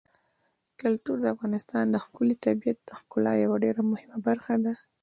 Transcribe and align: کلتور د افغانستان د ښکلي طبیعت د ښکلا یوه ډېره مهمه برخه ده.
کلتور 0.81 1.17
د 1.21 1.25
افغانستان 1.35 1.83
د 1.89 1.95
ښکلي 2.03 2.35
طبیعت 2.45 2.77
د 2.83 2.89
ښکلا 2.99 3.33
یوه 3.43 3.57
ډېره 3.63 3.81
مهمه 3.91 4.17
برخه 4.27 4.53
ده. 4.63 4.73